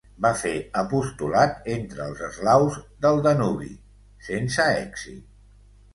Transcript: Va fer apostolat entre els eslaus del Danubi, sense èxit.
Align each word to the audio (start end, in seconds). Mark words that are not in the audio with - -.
Va 0.25 0.29
fer 0.43 0.53
apostolat 0.81 1.69
entre 1.75 2.01
els 2.07 2.25
eslaus 2.29 2.79
del 3.07 3.23
Danubi, 3.27 3.71
sense 4.31 4.71
èxit. 4.71 5.41